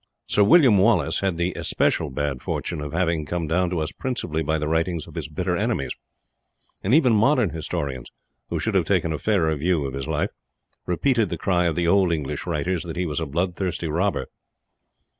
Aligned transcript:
Sir 0.25 0.43
William 0.43 0.79
Wallace 0.79 1.19
had 1.19 1.37
the 1.37 1.53
especial 1.55 2.09
bad 2.09 2.41
fortune 2.41 2.81
of 2.81 2.91
having 2.91 3.23
come 3.23 3.45
down 3.45 3.69
to 3.69 3.77
us 3.81 3.91
principally 3.91 4.41
by 4.41 4.57
the 4.57 4.67
writings 4.67 5.05
of 5.05 5.13
his 5.13 5.27
bitter 5.27 5.55
enemies, 5.55 5.91
and 6.83 6.91
even 6.95 7.13
modern 7.13 7.51
historians, 7.51 8.09
who 8.49 8.59
should 8.59 8.73
have 8.73 8.85
taken 8.85 9.13
a 9.13 9.19
fairer 9.19 9.53
view 9.55 9.85
of 9.85 9.93
his 9.93 10.07
life, 10.07 10.31
repeated 10.87 11.29
the 11.29 11.37
cry 11.37 11.65
of 11.67 11.75
the 11.75 11.87
old 11.87 12.11
English 12.11 12.47
writers 12.47 12.81
that 12.81 12.95
he 12.95 13.05
was 13.05 13.19
a 13.19 13.27
bloodthirsty 13.27 13.89
robber. 13.89 14.25